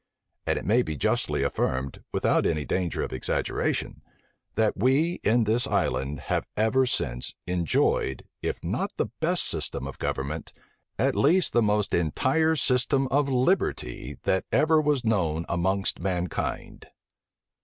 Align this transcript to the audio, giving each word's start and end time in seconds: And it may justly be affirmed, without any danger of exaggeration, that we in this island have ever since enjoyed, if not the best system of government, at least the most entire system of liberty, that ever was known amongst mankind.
And 0.47 0.57
it 0.57 0.65
may 0.65 0.81
justly 0.81 1.41
be 1.41 1.43
affirmed, 1.45 2.03
without 2.11 2.47
any 2.47 2.65
danger 2.65 3.03
of 3.03 3.13
exaggeration, 3.13 4.01
that 4.55 4.75
we 4.75 5.19
in 5.23 5.43
this 5.43 5.67
island 5.67 6.21
have 6.21 6.47
ever 6.57 6.87
since 6.87 7.35
enjoyed, 7.45 8.27
if 8.41 8.63
not 8.63 8.89
the 8.97 9.11
best 9.19 9.43
system 9.43 9.85
of 9.85 9.99
government, 9.99 10.53
at 10.97 11.15
least 11.15 11.53
the 11.53 11.61
most 11.61 11.93
entire 11.93 12.55
system 12.55 13.05
of 13.09 13.29
liberty, 13.29 14.17
that 14.23 14.43
ever 14.51 14.81
was 14.81 15.05
known 15.05 15.45
amongst 15.47 15.99
mankind. 15.99 16.87